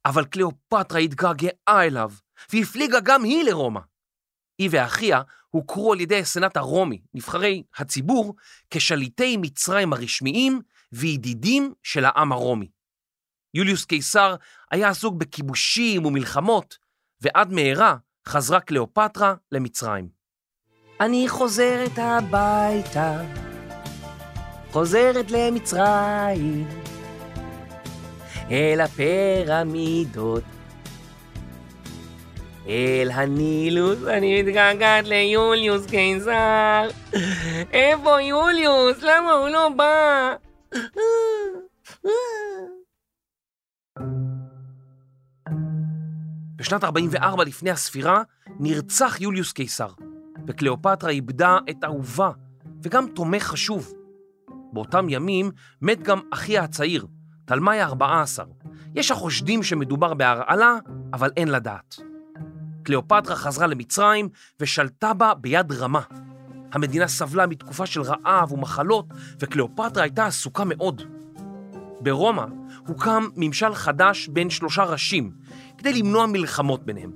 אבל 0.05 0.25
קליאופטרה 0.25 0.99
התגעגעה 0.99 1.85
אליו, 1.85 2.11
והפליגה 2.53 2.99
גם 2.99 3.23
היא 3.23 3.43
לרומא. 3.43 3.79
היא 4.57 4.69
ואחיה 4.71 5.21
הוכרו 5.49 5.93
על 5.93 5.99
ידי 5.99 6.19
הסנאט 6.19 6.57
הרומי, 6.57 7.01
נבחרי 7.13 7.63
הציבור, 7.77 8.35
כשליטי 8.69 9.37
מצרים 9.37 9.93
הרשמיים 9.93 10.61
וידידים 10.91 11.73
של 11.83 12.05
העם 12.05 12.31
הרומי. 12.31 12.67
יוליוס 13.53 13.85
קיסר 13.85 14.35
היה 14.71 14.89
עסוק 14.89 15.15
בכיבושים 15.15 16.05
ומלחמות, 16.05 16.77
ועד 17.21 17.53
מהרה 17.53 17.95
חזרה 18.27 18.59
קליאופטרה 18.59 19.33
למצרים. 19.51 20.07
אני 21.01 21.29
חוזרת 21.29 21.91
הביתה, 21.97 23.21
חוזרת 24.71 25.31
למצרים, 25.31 26.67
אל 28.51 28.81
הפירמידות, 28.81 30.43
אל 32.67 33.09
הנילוס, 33.13 33.99
אני 34.07 34.43
מתגעגעת 34.43 35.05
ליוליוס 35.07 35.85
קיסר. 35.85 36.89
איפה 37.73 38.21
יוליוס? 38.21 38.97
למה 39.01 39.31
הוא 39.31 39.49
לא 39.49 39.69
בא? 39.69 40.35
בשנת 46.61 46.83
44 46.83 47.43
לפני 47.43 47.69
הספירה 47.69 48.21
נרצח 48.59 49.21
יוליוס 49.21 49.51
קיסר, 49.51 49.87
וקליאופטרה 50.47 51.09
איבדה 51.09 51.57
את 51.69 51.83
אהובה 51.83 52.31
וגם 52.83 53.07
תומך 53.07 53.43
חשוב. 53.43 53.93
באותם 54.73 55.09
ימים 55.09 55.51
מת 55.81 56.03
גם 56.03 56.19
אחיה 56.33 56.63
הצעיר, 56.63 57.07
תלמי 57.45 57.79
ה-14. 57.79 58.43
יש 58.95 59.11
החושדים 59.11 59.63
שמדובר 59.63 60.13
בהרעלה, 60.13 60.77
אבל 61.13 61.31
אין 61.37 61.47
לדעת. 61.47 61.95
קליאופטרה 62.83 63.35
חזרה 63.35 63.67
למצרים 63.67 64.29
ושלטה 64.59 65.13
בה 65.13 65.33
ביד 65.33 65.71
רמה. 65.71 66.01
המדינה 66.71 67.07
סבלה 67.07 67.47
מתקופה 67.47 67.85
של 67.85 68.01
רעב 68.01 68.51
ומחלות, 68.51 69.05
וקליאופטרה 69.39 70.03
הייתה 70.03 70.25
עסוקה 70.25 70.63
מאוד. 70.65 71.01
ברומא 72.01 72.45
הוקם 72.87 73.27
ממשל 73.35 73.73
חדש 73.73 74.27
בין 74.27 74.49
שלושה 74.49 74.83
ראשים, 74.83 75.31
כדי 75.81 75.93
למנוע 75.93 76.25
מלחמות 76.25 76.85
ביניהם. 76.85 77.11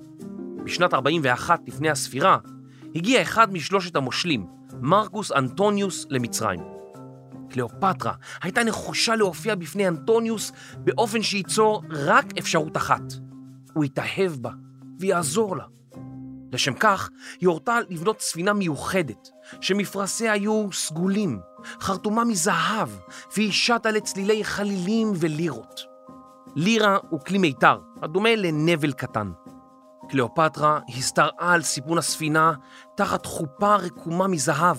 בשנת 0.64 0.94
41 0.94 1.60
לפני 1.68 1.90
הספירה, 1.90 2.38
הגיע 2.96 3.22
אחד 3.22 3.54
משלושת 3.54 3.96
המושלים, 3.96 4.46
מרקוס 4.82 5.32
אנטוניוס, 5.32 6.06
למצרים. 6.10 6.60
קליאופטרה 7.50 8.14
הייתה 8.42 8.64
נחושה 8.64 9.16
להופיע 9.16 9.56
בפני 9.56 9.88
אנטוניוס 9.88 10.52
באופן 10.78 11.22
שייצור 11.22 11.84
רק 11.90 12.26
אפשרות 12.40 12.78
אחת. 12.78 13.02
הוא 13.74 13.86
יתאהב 13.86 14.32
בה 14.32 14.52
ויעזור 15.00 15.58
לה. 15.58 15.64
לשם 16.54 16.74
כך, 16.74 17.10
היא 17.42 17.50
הורתה 17.50 17.78
לבנות 17.90 18.22
ספינה 18.22 18.54
מיוחדת, 18.54 19.30
שמפרשיה 19.62 20.32
היו 20.32 20.68
סגולים, 20.72 21.40
חרטומה 21.82 22.26
מזהב, 22.26 22.90
והיא 23.36 23.52
שטה 23.52 23.92
לצלילי 23.92 24.44
חלילים 24.44 25.12
ולירות. 25.16 25.95
לירה 26.56 26.98
הוא 27.10 27.20
כלי 27.20 27.38
מיתר, 27.38 27.80
הדומה 28.02 28.36
לנבל 28.36 28.92
קטן. 28.92 29.32
קליאופטרה 30.10 30.80
הסתרעה 30.98 31.54
על 31.54 31.62
סיפון 31.62 31.98
הספינה 31.98 32.54
תחת 32.98 33.26
חופה 33.26 33.76
רקומה 33.76 34.28
מזהב, 34.28 34.78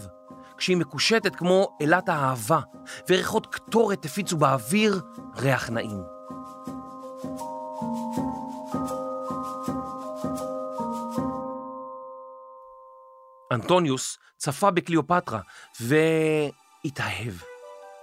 כשהיא 0.56 0.76
מקושטת 0.76 1.36
כמו 1.36 1.76
אלת 1.82 2.08
האהבה, 2.08 2.60
וריחות 3.10 3.46
קטורת 3.46 4.04
הפיצו 4.04 4.36
באוויר 4.36 5.00
ריח 5.36 5.70
נעים. 5.70 6.00
אנטוניוס 13.52 14.18
צפה 14.36 14.70
בקליאופטרה 14.70 15.40
והתאהב. 15.80 17.55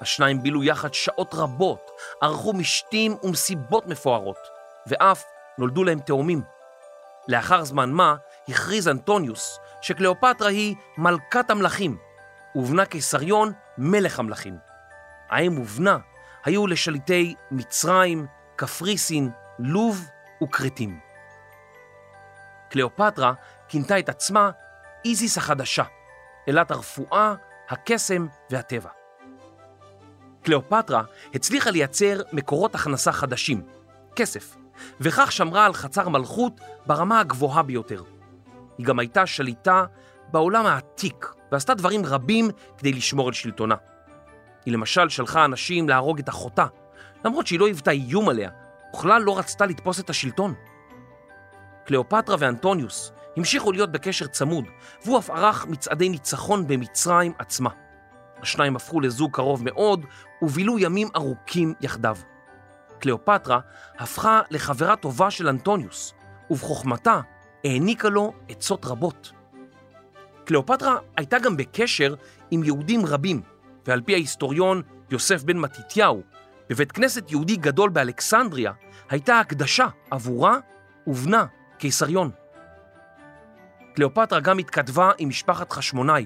השניים 0.04 0.44
בילו 0.44 0.64
יחד 0.64 0.94
שעות 0.94 1.34
רבות, 1.34 1.92
ערכו 2.22 2.54
משתים 2.54 3.18
ומסיבות 3.24 3.88
מפוארות, 3.88 4.38
ואף 4.88 5.24
נולדו 5.58 5.84
להם 5.84 6.00
תאומים. 6.00 6.42
לאחר 7.28 7.64
זמן 7.64 7.92
מה 7.92 8.16
הכריז 8.48 8.88
אנטוניוס 8.88 9.60
שקליאופטרה 9.82 10.50
היא 10.50 10.76
מלכת 10.98 11.50
המלכים, 11.50 11.98
ובנה 12.56 12.86
קיסריון 12.86 13.52
מלך 13.78 14.20
המלכים. 14.20 14.58
האם 15.30 15.58
ובנה 15.58 15.98
היו 16.46 16.68
לשליטי 16.68 17.36
מצרים, 17.52 18.28
קפריסין, 18.56 19.30
לוב 19.60 20.08
וכרתים. 20.44 21.00
קליאופטרה 22.70 23.34
כינתה 23.68 24.00
את 24.00 24.10
עצמה 24.10 24.52
איזיס 25.06 25.38
החדשה, 25.38 25.84
אלת 26.50 26.72
הרפואה, 26.72 27.34
הקסם 27.70 28.28
והטבע. 28.50 29.03
קליאופטרה 30.44 31.04
הצליחה 31.34 31.72
לייצר 31.72 32.22
מקורות 32.34 32.76
הכנסה 32.76 33.12
חדשים, 33.12 33.62
כסף, 34.16 34.56
וכך 35.00 35.32
שמרה 35.32 35.66
על 35.66 35.74
חצר 35.74 36.10
מלכות 36.10 36.62
ברמה 36.86 37.20
הגבוהה 37.20 37.64
ביותר. 37.64 38.04
היא 38.78 38.86
גם 38.86 39.00
הייתה 39.00 39.26
שליטה 39.26 39.86
בעולם 40.32 40.66
העתיק 40.66 41.34
ועשתה 41.52 41.74
דברים 41.74 42.06
רבים 42.06 42.50
כדי 42.78 42.94
לשמור 42.94 43.28
על 43.28 43.34
שלטונה. 43.34 43.76
היא 44.66 44.74
למשל 44.74 45.10
שלחה 45.10 45.46
אנשים 45.46 45.90
להרוג 45.90 46.20
את 46.20 46.30
אחותה, 46.30 46.66
למרות 47.26 47.48
שהיא 47.48 47.60
לא 47.60 47.68
היוותה 47.68 47.92
איום 47.92 48.30
עליה, 48.30 48.50
וכלל 48.96 49.22
לא 49.22 49.38
רצתה 49.38 49.66
לתפוס 49.66 50.00
את 50.00 50.10
השלטון. 50.10 50.54
קליאופטרה 51.86 52.36
ואנטוניוס 52.40 53.12
המשיכו 53.38 53.72
להיות 53.72 53.92
בקשר 53.92 54.28
צמוד, 54.28 54.66
והוא 55.06 55.20
אף 55.20 55.30
ערך 55.30 55.66
מצעדי 55.66 56.10
ניצחון 56.10 56.68
במצרים 56.68 57.34
עצמה. 57.40 57.70
השניים 58.44 58.76
הפכו 58.76 59.02
לזוג 59.02 59.32
קרוב 59.32 59.64
מאוד, 59.64 60.06
ובילו 60.42 60.80
ימים 60.80 61.08
ארוכים 61.16 61.74
יחדיו. 61.82 62.18
קליאופטרה 63.00 63.60
הפכה 64.00 64.42
לחברה 64.52 64.96
טובה 64.96 65.32
של 65.32 65.48
אנטוניוס, 65.48 66.14
ובחוכמתה 66.50 67.22
העניקה 67.66 68.10
לו 68.10 68.34
עצות 68.50 68.86
רבות. 68.86 69.32
קליאופטרה 70.46 70.98
הייתה 71.18 71.40
גם 71.40 71.58
בקשר 71.58 72.16
עם 72.52 72.64
יהודים 72.64 73.06
רבים, 73.06 73.42
ועל 73.88 74.02
פי 74.02 74.14
ההיסטוריון 74.14 74.82
יוסף 75.12 75.44
בן 75.44 75.58
מתתיהו, 75.58 76.22
בבית 76.70 76.92
כנסת 76.92 77.32
יהודי 77.32 77.56
גדול 77.56 77.90
באלכסנדריה 77.90 78.72
הייתה 79.10 79.40
הקדשה 79.40 79.88
עבורה 80.12 80.58
ובנה 81.08 81.46
קיסריון. 81.78 82.32
קליאופטרה 83.96 84.40
גם 84.40 84.58
התכתבה 84.58 85.12
עם 85.18 85.30
משפחת 85.30 85.72
חשמונאי, 85.72 86.26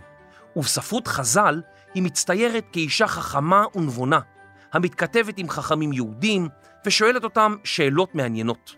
ובספרות 0.56 1.08
חז"ל 1.08 1.62
היא 1.94 2.04
מצטיירת 2.04 2.66
כאישה 2.72 3.08
חכמה 3.08 3.66
ונבונה, 3.76 4.20
המתכתבת 4.74 5.38
עם 5.38 5.50
חכמים 5.50 5.94
יהודים 5.94 6.48
ושואלת 6.86 7.24
אותם 7.24 7.56
שאלות 7.64 8.16
מעניינות. 8.16 8.76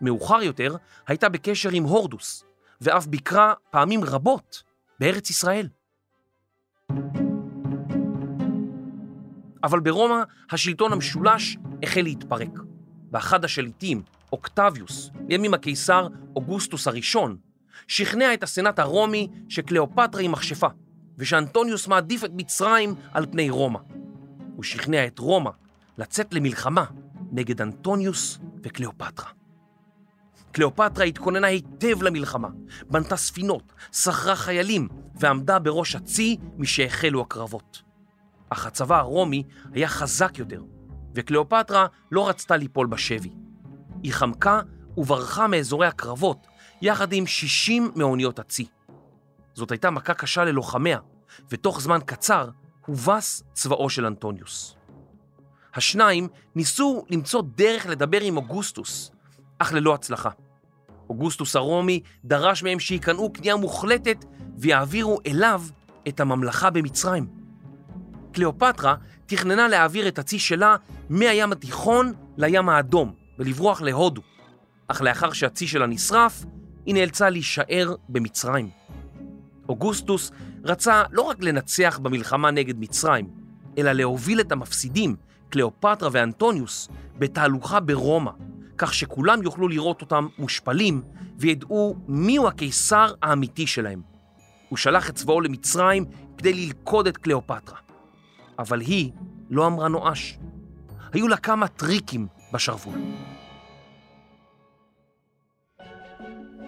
מאוחר 0.00 0.42
יותר 0.42 0.76
הייתה 1.06 1.28
בקשר 1.28 1.70
עם 1.72 1.84
הורדוס, 1.84 2.44
ואף 2.80 3.06
ביקרה 3.06 3.54
פעמים 3.70 4.04
רבות 4.04 4.62
בארץ 5.00 5.30
ישראל. 5.30 5.68
אבל 9.64 9.80
ברומא 9.80 10.22
השלטון 10.50 10.92
המשולש 10.92 11.56
החל 11.82 12.02
להתפרק, 12.02 12.58
ואחד 13.12 13.44
השליטים, 13.44 14.02
אוקטביוס, 14.32 15.10
לימים 15.28 15.54
הקיסר 15.54 16.08
אוגוסטוס 16.36 16.88
הראשון, 16.88 17.36
שכנע 17.88 18.34
את 18.34 18.42
הסנאט 18.42 18.78
הרומי 18.78 19.28
שקליאופטרה 19.48 20.20
היא 20.20 20.30
מכשפה, 20.30 20.66
ושאנטוניוס 21.18 21.88
מעדיף 21.88 22.24
את 22.24 22.30
מצרים 22.34 22.94
על 23.12 23.26
פני 23.30 23.50
רומא. 23.50 23.78
הוא 24.56 24.64
שכנע 24.64 25.06
את 25.06 25.18
רומא 25.18 25.50
לצאת 25.98 26.34
למלחמה 26.34 26.84
נגד 27.32 27.60
אנטוניוס 27.60 28.38
וקליאופטרה. 28.62 29.30
קליאופטרה 30.52 31.04
התכוננה 31.04 31.46
היטב 31.46 32.02
למלחמה, 32.02 32.48
בנתה 32.90 33.16
ספינות, 33.16 33.72
שכרה 33.92 34.36
חיילים 34.36 34.88
ועמדה 35.14 35.58
בראש 35.58 35.94
הצי 35.94 36.36
משהחלו 36.56 37.20
הקרבות. 37.20 37.82
אך 38.50 38.66
הצבא 38.66 38.98
הרומי 38.98 39.42
היה 39.72 39.88
חזק 39.88 40.38
יותר, 40.38 40.62
וקליאופטרה 41.14 41.86
לא 42.12 42.28
רצתה 42.28 42.56
ליפול 42.56 42.86
בשבי. 42.86 43.30
היא 44.02 44.12
חמקה 44.12 44.60
וברחה 44.96 45.46
מאזורי 45.46 45.86
הקרבות 45.86 46.46
יחד 46.82 47.12
עם 47.12 47.26
60 47.26 47.90
מאוניות 47.96 48.38
הצי. 48.38 48.66
זאת 49.56 49.70
הייתה 49.70 49.90
מכה 49.90 50.14
קשה 50.14 50.44
ללוחמיה, 50.44 50.98
ותוך 51.50 51.80
זמן 51.80 51.98
קצר 52.06 52.48
הובס 52.86 53.42
צבאו 53.52 53.90
של 53.90 54.06
אנטוניוס. 54.06 54.76
השניים 55.74 56.28
ניסו 56.54 57.04
למצוא 57.10 57.42
דרך 57.54 57.86
לדבר 57.86 58.20
עם 58.20 58.36
אוגוסטוס, 58.36 59.10
אך 59.58 59.72
ללא 59.72 59.94
הצלחה. 59.94 60.30
אוגוסטוס 61.10 61.56
הרומי 61.56 62.00
דרש 62.24 62.62
מהם 62.62 62.80
שייכנעו 62.80 63.32
כניעה 63.32 63.56
מוחלטת 63.56 64.24
ויעבירו 64.58 65.18
אליו 65.26 65.62
את 66.08 66.20
הממלכה 66.20 66.70
במצרים. 66.70 67.26
קליאופטרה 68.32 68.94
תכננה 69.26 69.68
להעביר 69.68 70.08
את 70.08 70.18
הצי 70.18 70.38
שלה 70.38 70.76
מהים 71.10 71.52
התיכון 71.52 72.12
לים 72.36 72.68
האדום 72.68 73.14
ולברוח 73.38 73.80
להודו, 73.80 74.22
אך 74.88 75.02
לאחר 75.02 75.32
שהצי 75.32 75.66
שלה 75.66 75.86
נשרף, 75.86 76.44
היא 76.86 76.94
נאלצה 76.94 77.30
להישאר 77.30 77.94
במצרים. 78.08 78.70
אוגוסטוס 79.68 80.30
רצה 80.64 81.02
לא 81.10 81.22
רק 81.22 81.36
לנצח 81.40 81.98
במלחמה 82.02 82.50
נגד 82.50 82.78
מצרים, 82.78 83.30
אלא 83.78 83.92
להוביל 83.92 84.40
את 84.40 84.52
המפסידים, 84.52 85.16
קליאופטרה 85.48 86.08
ואנטוניוס, 86.12 86.88
בתהלוכה 87.18 87.80
ברומא, 87.80 88.30
כך 88.78 88.94
שכולם 88.94 89.42
יוכלו 89.42 89.68
לראות 89.68 90.00
אותם 90.00 90.26
מושפלים 90.38 91.02
וידעו 91.38 91.96
מיהו 92.08 92.48
הקיסר 92.48 93.12
האמיתי 93.22 93.66
שלהם. 93.66 94.02
הוא 94.68 94.76
שלח 94.76 95.10
את 95.10 95.14
צבאו 95.14 95.40
למצרים 95.40 96.04
כדי 96.38 96.52
ללכוד 96.52 97.06
את 97.06 97.16
קליאופטרה. 97.16 97.78
אבל 98.58 98.80
היא 98.80 99.12
לא 99.50 99.66
אמרה 99.66 99.88
נואש. 99.88 100.38
היו 101.12 101.28
לה 101.28 101.36
כמה 101.36 101.68
טריקים 101.68 102.26
בשרוול. 102.52 102.98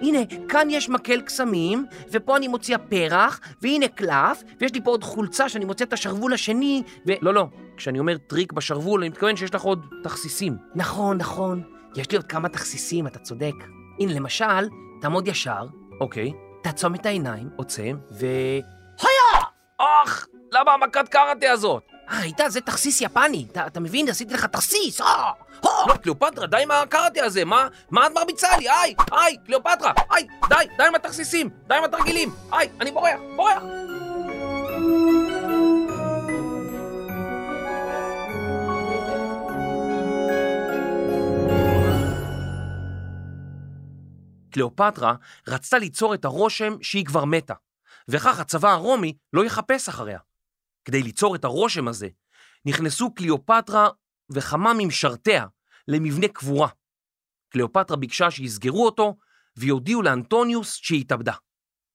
הנה, 0.00 0.18
כאן 0.48 0.68
יש 0.70 0.88
מקל 0.88 1.20
קסמים, 1.20 1.86
ופה 2.12 2.36
אני 2.36 2.48
מוציאה 2.48 2.78
פרח, 2.78 3.40
והנה 3.62 3.88
קלף, 3.88 4.42
ויש 4.60 4.74
לי 4.74 4.80
פה 4.84 4.90
עוד 4.90 5.04
חולצה 5.04 5.48
שאני 5.48 5.64
מוצא 5.64 5.84
את 5.84 5.92
השרוול 5.92 6.32
השני, 6.32 6.82
ו... 7.06 7.12
לא, 7.22 7.34
לא, 7.34 7.46
כשאני 7.76 7.98
אומר 7.98 8.16
טריק 8.18 8.52
בשרוול, 8.52 9.00
אני 9.00 9.08
מתכוון 9.08 9.36
שיש 9.36 9.54
לך 9.54 9.62
עוד 9.62 9.86
תכסיסים. 10.04 10.56
נכון, 10.74 11.16
נכון, 11.16 11.62
יש 11.96 12.10
לי 12.10 12.16
עוד 12.16 12.26
כמה 12.26 12.48
תכסיסים, 12.48 13.06
אתה 13.06 13.18
צודק. 13.18 13.54
הנה, 14.00 14.12
למשל, 14.12 14.68
תעמוד 15.00 15.28
ישר, 15.28 15.66
אוקיי, 16.00 16.32
תעצום 16.62 16.94
את 16.94 17.06
העיניים, 17.06 17.48
עוצם. 17.56 17.96
ו... 18.20 18.26
אך, 19.78 20.26
למה 20.52 20.72
המכת 20.72 21.08
קראטה 21.08 21.50
הזאת? 21.50 21.82
אה, 22.10 22.22
איתה, 22.22 22.48
זה 22.48 22.60
תכסיס 22.60 23.00
יפני, 23.00 23.46
אתה, 23.52 23.66
אתה 23.66 23.80
מבין? 23.80 24.08
עשיתי 24.08 24.34
לך 24.34 24.44
תכסיס, 24.44 25.00
אה! 25.00 25.32
אה! 25.64 25.86
לא, 25.88 25.94
קליאופטרה, 25.96 26.46
די 26.46 26.62
עם 26.62 26.70
הקראטה 26.70 27.24
הזה, 27.24 27.44
מה? 27.44 27.68
מה 27.90 28.06
את 28.06 28.12
מרביצה 28.14 28.56
לי? 28.56 28.68
היי, 28.70 28.94
היי, 29.12 29.36
קליאופטרה, 29.46 29.92
היי, 30.10 30.26
די, 30.48 30.54
די 30.76 30.84
עם 30.84 30.94
התכסיסים, 30.94 31.50
די 31.66 31.74
עם 31.74 31.84
התרגילים, 31.84 32.34
היי, 32.52 32.68
אני 32.80 32.92
בורח, 32.92 33.20
בורח. 33.36 33.62
קליאופטרה 44.50 45.14
רצתה 45.48 45.78
ליצור 45.78 46.14
את 46.14 46.24
הרושם 46.24 46.76
שהיא 46.82 47.04
כבר 47.04 47.24
מתה, 47.24 47.54
וכך 48.08 48.40
הצבא 48.40 48.72
הרומי 48.72 49.12
לא 49.32 49.44
יחפש 49.44 49.88
אחריה. 49.88 50.18
כדי 50.88 51.02
ליצור 51.02 51.36
את 51.36 51.44
הרושם 51.44 51.88
הזה, 51.88 52.08
נכנסו 52.64 53.14
קליאופטרה 53.14 53.88
וכמה 54.32 54.72
ממשרתיה 54.78 55.46
למבנה 55.88 56.28
קבורה. 56.28 56.68
קליאופטרה 57.48 57.96
ביקשה 57.96 58.30
שיסגרו 58.30 58.86
אותו 58.86 59.16
ויודיעו 59.56 60.02
לאנטוניוס 60.02 60.74
שהיא 60.74 61.00
התאבדה. 61.00 61.32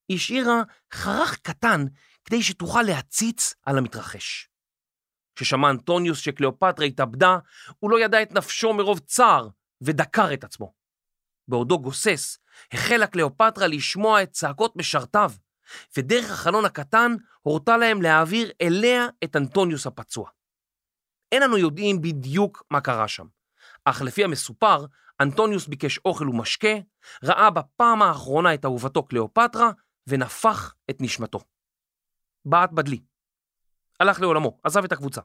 היא 0.10 0.18
השאירה 0.18 0.64
חרך 0.94 1.38
קטן 1.38 1.86
כדי 2.26 2.44
שתוכל 2.44 2.82
להציץ 2.82 3.54
על 3.66 3.78
המתרחש. 3.78 4.50
כששמע 5.36 5.70
אנטוניוס 5.70 6.20
שקליאופטרה 6.20 6.86
התאבדה, 6.86 7.38
הוא 7.80 7.92
לא 7.92 8.00
ידע 8.00 8.22
את 8.22 8.32
נפשו 8.32 8.74
מרוב 8.74 9.00
צער 9.00 9.50
ודקר 9.82 10.34
את 10.34 10.44
עצמו. 10.44 10.74
בעודו 11.48 11.80
גוסס, 11.80 12.38
החלה 12.72 13.08
קליאופטרה 13.08 13.68
לשמוע 13.68 14.24
את 14.24 14.32
צעקות 14.32 14.76
משרתיו, 14.76 15.32
ודרך 15.98 16.32
החלון 16.32 16.66
הקטן 16.66 17.16
הורתה 17.42 17.78
להם 17.78 18.02
להעביר 18.02 18.52
אליה 18.62 19.08
את 19.24 19.36
אנטוניוס 19.36 19.88
הפצוע. 19.88 20.30
אין 21.32 21.42
לנו 21.42 21.58
יודעים 21.58 22.02
בדיוק 22.02 22.64
מה 22.72 22.82
קרה 22.82 23.08
שם, 23.08 23.26
אך 23.86 24.02
לפי 24.02 24.24
המסופר, 24.24 24.86
אנטוניוס 25.22 25.68
ביקש 25.68 25.98
אוכל 25.98 26.30
ומשקה, 26.30 26.74
ראה 27.24 27.50
בפעם 27.50 28.02
האחרונה 28.02 28.54
את 28.54 28.66
אהובתו 28.66 29.04
קליאופטרה, 29.04 29.72
ונפח 30.08 30.76
את 30.90 30.98
נשמתו. 31.02 31.40
בעט 32.46 32.72
בדלי. 32.72 33.02
הלך 34.00 34.22
לעולמו, 34.22 34.60
עזב 34.64 34.84
את 34.84 34.92
הקבוצה. 34.92 35.22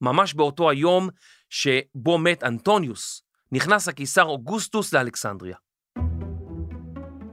ממש 0.00 0.34
באותו 0.34 0.70
היום 0.70 1.08
שבו 1.50 2.18
מת 2.18 2.44
אנטוניוס, 2.44 3.22
נכנס 3.52 3.88
הקיסר 3.88 4.24
אוגוסטוס 4.24 4.92
לאלכסנדריה. 4.92 5.56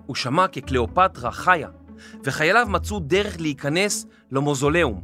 הוא 0.06 0.16
שמע 0.16 0.48
כי 0.48 0.62
קליאופטרה 0.62 1.32
חיה, 1.32 1.70
וחייליו 2.24 2.68
מצאו 2.70 3.00
דרך 3.00 3.36
להיכנס 3.40 4.06
למוזולאום, 4.32 5.02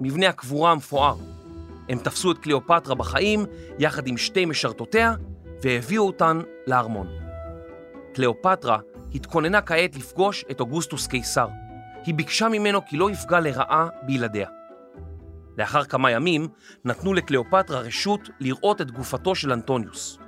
מבנה 0.00 0.28
הקבורה 0.28 0.72
המפואר. 0.72 1.16
הם 1.88 1.98
תפסו 1.98 2.32
את 2.32 2.38
קליאופטרה 2.38 2.94
בחיים 2.94 3.46
יחד 3.78 4.06
עם 4.06 4.16
שתי 4.16 4.44
משרתותיה 4.44 5.14
והביאו 5.62 6.06
אותן 6.06 6.40
לארמון. 6.66 7.06
קליאופטרה 8.14 8.78
התכוננה 9.14 9.60
כעת 9.60 9.96
לפגוש 9.96 10.44
את 10.50 10.60
אוגוסטוס 10.60 11.06
קיסר. 11.06 11.48
היא 12.04 12.14
ביקשה 12.14 12.48
ממנו 12.48 12.86
כי 12.86 12.96
לא 12.96 13.10
יפגע 13.10 13.40
לרעה 13.40 13.88
בילדיה. 14.02 14.48
לאחר 15.58 15.84
כמה 15.84 16.10
ימים 16.10 16.48
נתנו 16.84 17.14
לקליאופטרה 17.14 17.80
רשות 17.80 18.30
לראות 18.40 18.80
את 18.80 18.90
גופתו 18.90 19.34
של 19.34 19.52
אנטוניוס. 19.52 20.18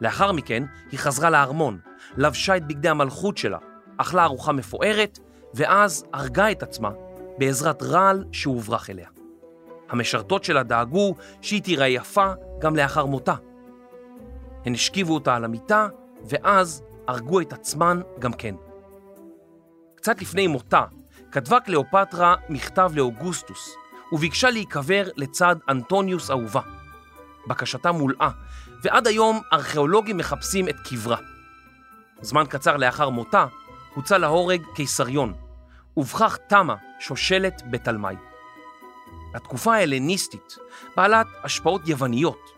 לאחר 0.00 0.32
מכן 0.32 0.64
היא 0.92 0.98
חזרה 0.98 1.30
לארמון, 1.30 1.78
לבשה 2.16 2.56
את 2.56 2.66
בגדי 2.66 2.88
המלכות 2.88 3.36
שלה, 3.36 3.58
אכלה 3.96 4.24
ארוחה 4.24 4.52
מפוארת, 4.52 5.18
ואז 5.54 6.04
הרגה 6.12 6.50
את 6.50 6.62
עצמה 6.62 6.90
בעזרת 7.38 7.82
רעל 7.82 8.24
שהוברח 8.32 8.90
אליה. 8.90 9.08
המשרתות 9.88 10.44
שלה 10.44 10.62
דאגו 10.62 11.14
שהיא 11.40 11.62
תיראה 11.62 11.88
יפה 11.88 12.32
גם 12.58 12.76
לאחר 12.76 13.06
מותה. 13.06 13.34
הן 14.64 14.74
השכיבו 14.74 15.14
אותה 15.14 15.36
על 15.36 15.44
המיטה, 15.44 15.88
ואז 16.24 16.82
הרגו 17.08 17.40
את 17.40 17.52
עצמן 17.52 18.00
גם 18.18 18.32
כן. 18.32 18.54
קצת 19.94 20.22
לפני 20.22 20.46
מותה, 20.46 20.84
כתבה 21.32 21.60
קליאופטרה 21.60 22.34
מכתב 22.48 22.92
לאוגוסטוס, 22.94 23.74
וביקשה 24.12 24.50
להיקבר 24.50 25.04
לצד 25.16 25.56
אנטוניוס 25.68 26.30
אהובה. 26.30 26.60
בקשתה 27.46 27.92
מולאה, 27.92 28.30
ועד 28.82 29.06
היום 29.06 29.40
ארכיאולוגים 29.52 30.16
מחפשים 30.16 30.68
את 30.68 30.76
קברה. 30.84 31.16
זמן 32.20 32.44
קצר 32.48 32.76
לאחר 32.76 33.08
מותה, 33.08 33.46
הוצא 33.94 34.16
להורג 34.16 34.62
קיסריון, 34.74 35.34
ובכך 35.96 36.38
תמה 36.48 36.76
שושלת 37.00 37.62
בתלמי. 37.70 38.14
התקופה 39.34 39.74
ההלניסטית, 39.74 40.56
בעלת 40.96 41.26
השפעות 41.44 41.88
יווניות, 41.88 42.50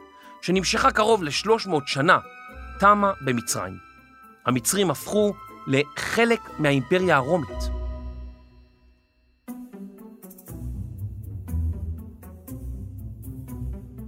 שנמשכה 0.43 0.91
קרוב 0.91 1.23
ל-300 1.23 1.71
שנה, 1.87 2.19
תמה 2.81 3.13
במצרים. 3.25 3.77
המצרים 4.47 4.91
הפכו 4.91 5.33
לחלק 5.67 6.41
מהאימפריה 6.59 7.17
הרומית. 7.17 7.59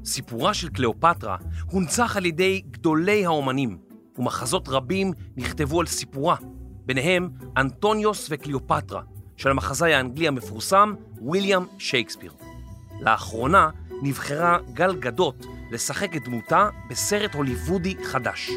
סיפורה 0.04 0.54
של 0.54 0.68
קליאופטרה 0.68 1.36
הונצח 1.70 2.16
על 2.16 2.26
ידי 2.26 2.62
גדולי 2.70 3.26
האומנים, 3.26 3.78
ומחזות 4.18 4.68
רבים 4.68 5.12
נכתבו 5.36 5.80
על 5.80 5.86
סיפורה, 5.86 6.36
ביניהם 6.86 7.30
אנטוניוס 7.56 8.26
וקליאופטרה, 8.30 9.02
של 9.36 9.50
המחזאי 9.50 9.94
האנגלי 9.94 10.28
המפורסם 10.28 10.94
ויליאם 11.30 11.62
שייקספיר. 11.78 12.32
לאחרונה 13.00 13.70
נבחרה 14.02 14.58
גל 14.72 14.96
גדות 14.96 15.46
לשחק 15.70 16.16
את 16.16 16.24
דמותה 16.24 16.68
בסרט 16.90 17.34
הוליוודי 17.34 17.94
חדש. 18.04 18.50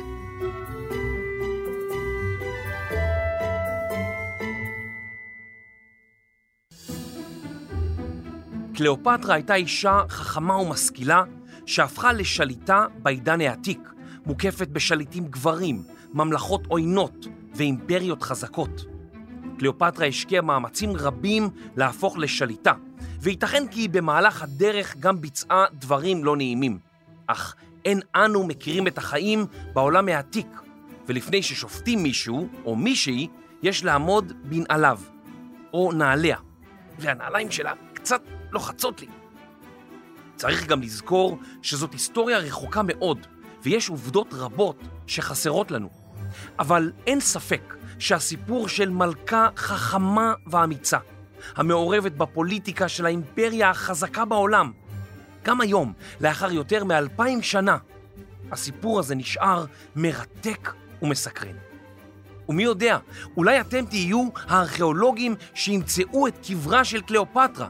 קליאופטרה 8.75 9.35
הייתה 9.35 9.55
אישה 9.55 10.01
חכמה 10.09 10.57
ומשכילה 10.57 11.23
שהפכה 11.65 12.13
לשליטה 12.13 12.85
בעידן 13.01 13.41
העתיק, 13.41 13.79
מוקפת 14.25 14.67
בשליטים 14.67 15.25
גברים, 15.27 15.83
ממלכות 16.13 16.65
עוינות 16.67 17.25
ואימפריות 17.55 18.23
חזקות. 18.23 18.98
קליאופטרה 19.59 20.05
השקיעה 20.05 20.41
מאמצים 20.41 20.95
רבים 20.95 21.49
להפוך 21.75 22.17
לשליטה, 22.17 22.73
וייתכן 23.21 23.67
כי 23.71 23.87
במהלך 23.87 24.43
הדרך 24.43 24.97
גם 24.99 25.21
ביצעה 25.21 25.65
דברים 25.73 26.23
לא 26.23 26.37
נעימים. 26.37 26.79
אך 27.27 27.55
אין 27.85 27.99
אנו 28.15 28.47
מכירים 28.47 28.87
את 28.87 28.97
החיים 28.97 29.45
בעולם 29.73 30.07
העתיק, 30.07 30.47
ולפני 31.07 31.43
ששופטים 31.43 32.03
מישהו 32.03 32.49
או 32.65 32.75
מישהי, 32.75 33.27
יש 33.63 33.83
לעמוד 33.83 34.33
בנעליו, 34.43 34.99
או 35.73 35.91
נעליה, 35.91 36.37
והנעליים 36.99 37.51
שלה 37.51 37.73
קצת 37.93 38.21
לוחצות 38.51 39.01
לי. 39.01 39.07
צריך 40.35 40.67
גם 40.67 40.81
לזכור 40.81 41.39
שזאת 41.61 41.93
היסטוריה 41.93 42.37
רחוקה 42.37 42.81
מאוד, 42.83 43.27
ויש 43.63 43.89
עובדות 43.89 44.33
רבות 44.33 44.83
שחסרות 45.07 45.71
לנו. 45.71 45.89
אבל 46.59 46.91
אין 47.07 47.19
ספק 47.19 47.75
שהסיפור 47.99 48.67
של 48.67 48.89
מלכה 48.89 49.47
חכמה 49.55 50.33
ואמיצה, 50.47 50.97
המעורבת 51.55 52.11
בפוליטיקה 52.11 52.87
של 52.87 53.05
האימפריה 53.05 53.69
החזקה 53.69 54.25
בעולם, 54.25 54.71
גם 55.43 55.61
היום, 55.61 55.93
לאחר 56.21 56.51
יותר 56.51 56.83
מאלפיים 56.83 57.41
שנה, 57.41 57.77
הסיפור 58.51 58.99
הזה 58.99 59.15
נשאר 59.15 59.65
מרתק 59.95 60.73
ומסקרן. 61.01 61.55
ומי 62.49 62.63
יודע, 62.63 62.97
אולי 63.37 63.61
אתם 63.61 63.85
תהיו 63.85 64.29
הארכיאולוגים 64.47 65.35
שימצאו 65.53 66.27
את 66.27 66.47
קברה 66.47 66.83
של 66.83 67.01
קליאופטרה, 67.01 67.67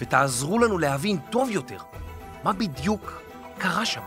ותעזרו 0.00 0.58
לנו 0.58 0.78
להבין 0.78 1.18
טוב 1.30 1.50
יותר 1.50 1.78
מה 2.44 2.52
בדיוק 2.52 3.22
קרה 3.58 3.86
שם. 3.86 4.00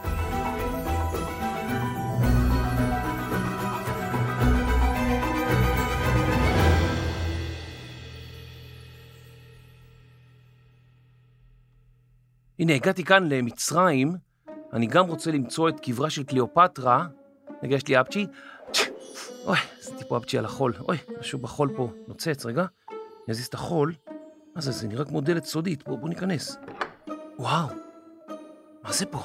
הנה, 12.61 12.73
הגעתי 12.73 13.03
כאן 13.03 13.29
למצרים, 13.29 14.15
אני 14.73 14.87
גם 14.87 15.07
רוצה 15.07 15.31
למצוא 15.31 15.69
את 15.69 15.79
קברה 15.79 16.09
של 16.09 16.23
קליאופטרה. 16.23 17.05
רגע, 17.63 17.75
יש 17.75 17.87
לי 17.87 18.01
אפצ'י. 18.01 18.27
אוי, 19.45 19.57
עשיתי 19.79 20.03
פה 20.07 20.17
אפצ'י 20.17 20.37
על 20.37 20.45
החול. 20.45 20.73
אוי, 20.79 20.97
משהו 21.19 21.39
בחול 21.39 21.69
פה 21.75 21.89
נוצץ, 22.07 22.45
רגע. 22.45 22.61
אני 22.61 22.97
אזיז 23.29 23.47
את 23.47 23.53
החול. 23.53 23.93
מה 24.55 24.61
זה, 24.61 24.71
זה 24.71 24.87
נראה 24.87 25.05
כמו 25.05 25.21
דלת 25.21 25.45
סודית. 25.45 25.83
בוא, 25.83 25.97
בוא 25.97 26.09
ניכנס. 26.09 26.57
וואו, 27.39 27.67
מה 28.83 28.91
זה 28.91 29.05
פה? 29.05 29.19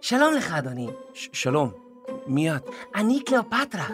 שלום 0.00 0.34
לך, 0.34 0.52
אדוני. 0.52 0.88
ש- 1.14 1.28
שלום, 1.32 1.70
מי 2.26 2.56
את? 2.56 2.66
אני 2.94 3.24
קליאופטרה. 3.24 3.88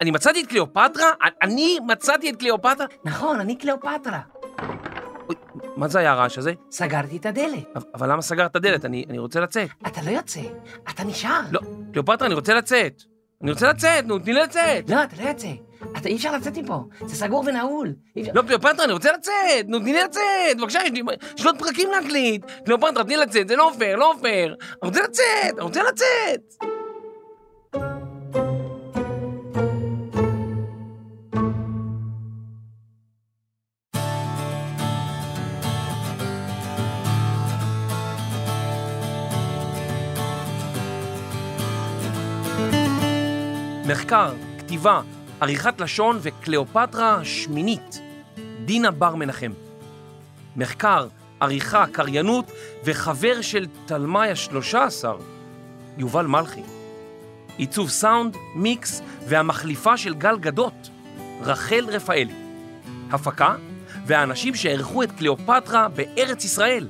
אני 0.00 0.10
מצאתי 0.10 0.42
את 0.42 0.46
קליאופטרה? 0.46 1.10
אני 1.42 1.78
מצאתי 1.86 2.30
את 2.30 2.36
קליאופטרה? 2.36 2.86
נכון, 3.04 3.40
אני 3.40 3.56
קליאופטרה. 3.56 4.20
מה 5.76 5.88
זה 5.88 5.98
היה 5.98 6.12
הרעש 6.12 6.38
הזה? 6.38 6.52
סגרתי 6.70 7.16
את 7.16 7.26
הדלת. 7.26 7.64
אבל- 7.94 8.12
למה 8.12 8.22
סגרת 8.22 8.50
את 8.50 8.56
הדלת? 8.56 8.84
אני, 8.84 9.04
אני 9.10 9.18
רוצה 9.18 9.40
לצאת. 9.40 9.68
אתה 9.86 10.00
לא 10.06 10.10
יוצא, 10.10 10.40
אתה 10.90 11.04
נשאר. 11.04 11.40
לא, 11.50 11.60
קליאופטרה, 11.92 12.26
אני 12.26 12.34
רוצה 12.34 12.54
לצאת. 12.54 13.02
אני 13.42 13.50
רוצה 13.52 13.68
לצאת, 13.68 14.04
נו, 14.06 14.18
תני 14.18 14.32
לי 14.32 14.40
לצאת. 14.42 14.90
לא, 14.90 15.02
אתה 15.02 15.22
לא 15.22 15.28
יוצא. 15.28 15.48
אתה 15.98 16.08
אי 16.08 16.16
אפשר 16.16 16.36
לצאת 16.36 16.58
מפה. 16.58 16.80
זה 17.06 17.14
סגור 17.16 17.44
ונעול. 17.46 17.92
לא, 18.34 18.42
קליאופטרה, 18.42 18.84
אני 18.84 18.92
רוצה 18.92 19.12
לצאת! 19.12 19.66
נו, 19.68 19.78
תני 19.78 19.92
לי 19.92 20.02
לצאת! 20.02 20.22
בבקשה, 20.60 20.78
יש 20.84 20.90
לי 20.90 21.02
עוד 21.44 21.58
פרקים 21.58 21.88
להקליט! 21.90 22.44
קליאופטרה, 22.64 23.04
תני 23.04 23.16
לי 23.16 23.22
לצאת, 23.22 23.48
זה 23.48 23.56
לא 23.56 23.72
פייר, 23.78 23.96
לא 23.96 24.14
פייר! 24.20 24.56
אני 24.82 24.88
רוצה 24.88 25.02
לצאת! 25.02 25.24
אני 25.54 25.60
רוצה 25.62 25.82
לצאת! 25.82 26.64
מחקר, 44.04 44.32
כתיבה, 44.58 45.00
עריכת 45.40 45.80
לשון 45.80 46.18
וקליאופטרה 46.22 47.14
השמינית, 47.14 48.00
דינה 48.64 48.90
בר 48.90 49.14
מנחם. 49.14 49.52
מחקר, 50.56 51.08
עריכה, 51.40 51.84
קריינות 51.92 52.52
וחבר 52.84 53.40
של 53.40 53.66
תלמי 53.86 54.28
השלושה 54.28 54.84
עשר, 54.84 55.16
יובל 55.98 56.26
מלכי. 56.26 56.62
עיצוב 57.56 57.88
סאונד, 57.88 58.36
מיקס 58.54 59.02
והמחליפה 59.28 59.96
של 59.96 60.14
גל 60.14 60.38
גדות, 60.38 60.90
רחל 61.40 61.86
רפאלי. 61.88 62.34
הפקה 63.10 63.56
והאנשים 64.06 64.54
שערכו 64.54 65.02
את 65.02 65.12
קליאופטרה 65.12 65.88
בארץ 65.88 66.44
ישראל, 66.44 66.88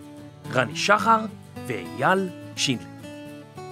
רני 0.52 0.76
שחר 0.76 1.20
ואייל 1.66 2.28
שינדלר. 2.56 2.86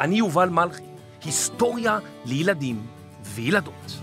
אני 0.00 0.16
יובל 0.16 0.48
מלכי, 0.48 0.82
היסטוריה 1.24 1.98
לילדים 2.24 3.01
וילדות. 3.24 4.00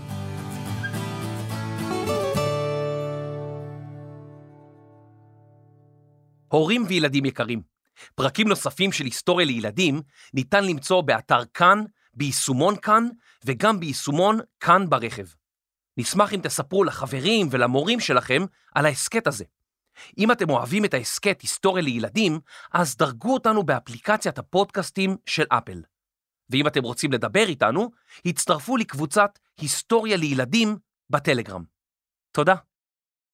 הורים 6.48 6.84
וילדים 6.88 7.24
יקרים, 7.24 7.62
פרקים 8.14 8.48
נוספים 8.48 8.92
של 8.92 9.04
היסטוריה 9.04 9.46
לילדים 9.46 10.00
ניתן 10.34 10.64
למצוא 10.64 11.00
באתר 11.00 11.44
כאן, 11.54 11.84
ביישומון 12.14 12.76
כאן 12.76 13.08
וגם 13.44 13.80
ביישומון 13.80 14.38
כאן 14.60 14.88
ברכב. 14.88 15.26
נשמח 15.96 16.34
אם 16.34 16.40
תספרו 16.42 16.84
לחברים 16.84 17.48
ולמורים 17.50 18.00
שלכם 18.00 18.44
על 18.74 18.86
ההסכת 18.86 19.26
הזה. 19.26 19.44
אם 20.18 20.32
אתם 20.32 20.50
אוהבים 20.50 20.84
את 20.84 20.94
ההסכת 20.94 21.40
היסטוריה 21.40 21.84
לילדים, 21.84 22.40
אז 22.72 22.96
דרגו 22.96 23.34
אותנו 23.34 23.62
באפליקציית 23.62 24.38
הפודקאסטים 24.38 25.16
של 25.26 25.44
אפל. 25.48 25.80
ואם 26.50 26.66
אתם 26.66 26.82
רוצים 26.82 27.12
לדבר 27.12 27.44
איתנו, 27.48 27.90
הצטרפו 28.24 28.76
לקבוצת 28.76 29.38
היסטוריה 29.60 30.16
לילדים 30.16 30.76
בטלגרם. 31.10 31.64
תודה. 32.32 32.54